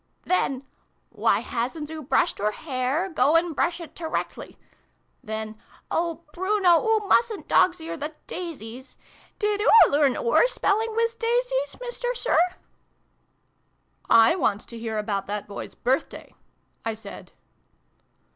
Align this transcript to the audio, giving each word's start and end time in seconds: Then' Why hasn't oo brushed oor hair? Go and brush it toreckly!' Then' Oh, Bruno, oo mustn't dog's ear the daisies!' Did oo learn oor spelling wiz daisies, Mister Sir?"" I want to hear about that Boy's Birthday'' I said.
Then' 0.23 0.65
Why 1.11 1.41
hasn't 1.41 1.91
oo 1.91 2.01
brushed 2.01 2.39
oor 2.39 2.49
hair? 2.53 3.07
Go 3.07 3.35
and 3.35 3.55
brush 3.55 3.79
it 3.79 3.93
toreckly!' 3.95 4.57
Then' 5.23 5.61
Oh, 5.91 6.23
Bruno, 6.33 6.83
oo 6.83 7.07
mustn't 7.07 7.47
dog's 7.47 7.79
ear 7.79 7.95
the 7.95 8.15
daisies!' 8.25 8.97
Did 9.37 9.61
oo 9.61 9.91
learn 9.91 10.17
oor 10.17 10.47
spelling 10.47 10.95
wiz 10.95 11.13
daisies, 11.13 11.77
Mister 11.79 12.15
Sir?"" 12.15 12.39
I 14.25 14.33
want 14.35 14.61
to 14.69 14.79
hear 14.79 14.97
about 14.97 15.27
that 15.27 15.47
Boy's 15.47 15.75
Birthday'' 15.75 16.33
I 16.83 16.95
said. 16.95 17.31